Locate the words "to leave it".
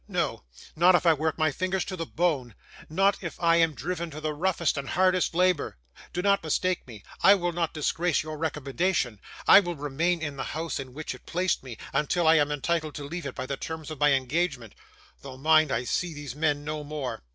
12.95-13.35